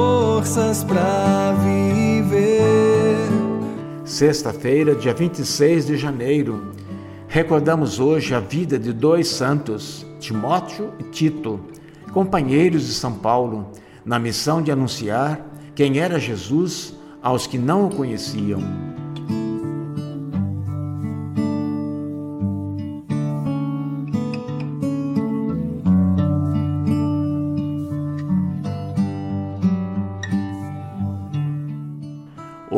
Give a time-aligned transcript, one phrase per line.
[0.00, 3.16] Forças para viver.
[4.02, 6.72] Sexta-feira, dia 26 de janeiro,
[7.28, 11.60] recordamos hoje a vida de dois santos, Timóteo e Tito,
[12.12, 13.70] companheiros de São Paulo,
[14.02, 15.38] na missão de anunciar
[15.74, 18.62] quem era Jesus aos que não o conheciam.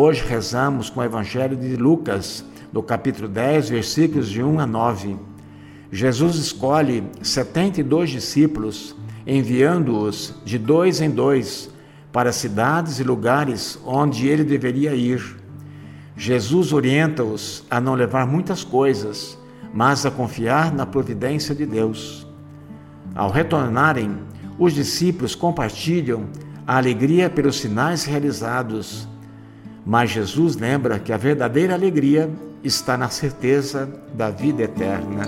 [0.04, 5.16] Hoje rezamos com o Evangelho de Lucas, no capítulo 10, versículos de 1 a 9.
[5.92, 11.70] Jesus escolhe 72 discípulos, enviando-os de dois em dois
[12.10, 15.36] para cidades e lugares onde ele deveria ir.
[16.16, 19.38] Jesus orienta-os a não levar muitas coisas,
[19.72, 22.26] mas a confiar na providência de Deus.
[23.14, 24.18] Ao retornarem,
[24.58, 26.24] os discípulos compartilham
[26.66, 29.06] a alegria pelos sinais realizados
[29.84, 32.30] mas Jesus lembra que a verdadeira alegria
[32.62, 35.26] está na certeza da vida eterna.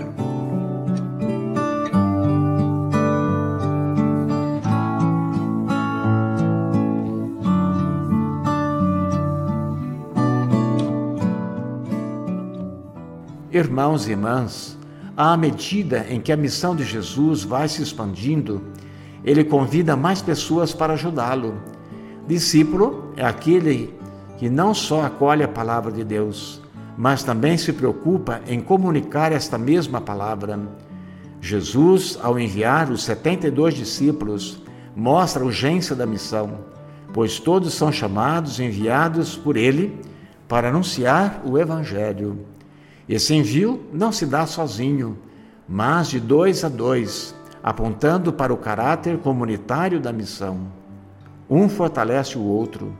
[13.50, 14.76] Irmãos e irmãs,
[15.16, 18.62] à medida em que a missão de Jesus vai se expandindo,
[19.24, 21.54] ele convida mais pessoas para ajudá-lo.
[22.26, 23.94] Discípulo é aquele
[24.44, 26.60] que não só acolhe a palavra de Deus,
[26.98, 30.60] mas também se preocupa em comunicar esta mesma palavra.
[31.40, 34.62] Jesus, ao enviar os 72 discípulos,
[34.94, 36.58] mostra a urgência da missão,
[37.10, 39.98] pois todos são chamados e enviados por ele
[40.46, 42.40] para anunciar o Evangelho.
[43.08, 45.16] Esse envio não se dá sozinho,
[45.66, 50.66] mas de dois a dois, apontando para o caráter comunitário da missão.
[51.48, 52.94] Um fortalece o outro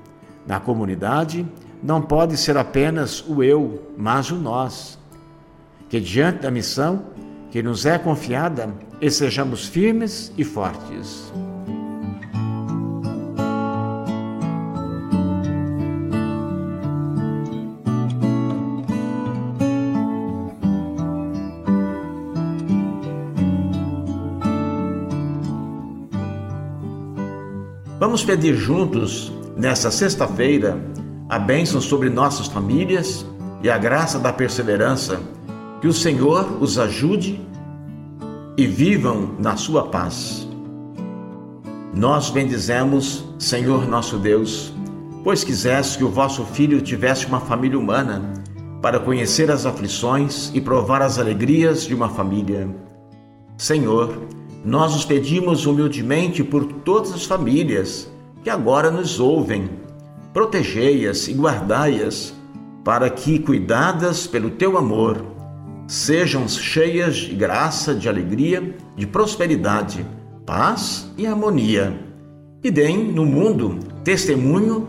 [0.46, 1.46] na comunidade
[1.82, 4.98] não pode ser apenas o eu, mas o nós.
[5.88, 7.04] Que diante da missão
[7.50, 8.74] que nos é confiada,
[9.10, 11.32] sejamos firmes e fortes.
[28.00, 30.78] Vamos pedir juntos nessa sexta-feira,
[31.28, 33.26] a bênção sobre nossas famílias
[33.62, 35.20] e a graça da perseverança.
[35.80, 37.40] Que o Senhor os ajude
[38.56, 40.48] e vivam na sua paz.
[41.94, 44.72] Nós bendizemos, Senhor nosso Deus,
[45.22, 48.32] pois quiseste que o vosso filho tivesse uma família humana
[48.80, 52.68] para conhecer as aflições e provar as alegrias de uma família.
[53.56, 54.22] Senhor,
[54.64, 58.10] nós os pedimos humildemente por todas as famílias
[58.44, 59.70] que agora nos ouvem.
[60.32, 62.34] Protegei-as e guardai-as,
[62.84, 65.24] para que, cuidadas pelo teu amor,
[65.86, 70.06] sejam cheias de graça, de alegria, de prosperidade,
[70.44, 71.98] paz e harmonia,
[72.62, 74.88] e deem no mundo testemunho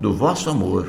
[0.00, 0.86] do vosso amor.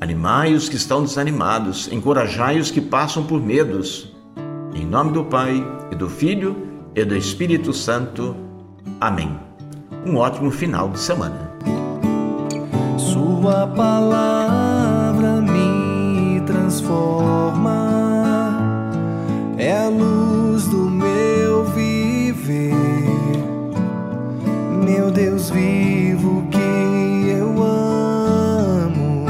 [0.00, 4.14] Animai os que estão desanimados, encorajai os que passam por medos.
[4.74, 6.56] Em nome do Pai, e do Filho,
[6.94, 8.36] e do Espírito Santo.
[9.00, 9.53] Amém
[10.06, 11.50] um ótimo final de semana.
[12.98, 17.72] Sua palavra me transforma,
[19.56, 22.74] é a luz do meu viver.
[24.84, 29.26] Meu Deus vivo que eu amo,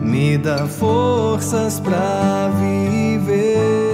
[0.00, 3.93] me dá forças para viver.